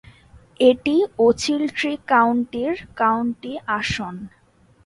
এটি 0.59 0.95
ওচিল্ট্রি 1.19 1.93
কাউন্টির 2.11 2.73
কাউন্টি 2.95 3.51
আসন। 3.77 4.15